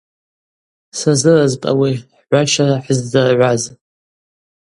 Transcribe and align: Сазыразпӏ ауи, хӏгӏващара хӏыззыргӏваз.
Сазыразпӏ 0.99 1.65
ауи, 1.71 1.91
хӏгӏващара 2.17 2.75
хӏыззыргӏваз. 2.83 3.61